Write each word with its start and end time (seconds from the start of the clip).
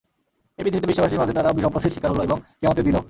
এই 0.59 0.63
পৃথিবীতে 0.65 0.87
বিশ্ববাসীর 0.87 1.19
মাঝে 1.19 1.33
তারা 1.33 1.49
অভিসম্পাতের 1.49 1.91
শিকার 1.91 2.11
হল 2.11 2.21
এবং 2.21 2.37
কিয়ামতের 2.59 2.85
দিনেও। 2.85 2.99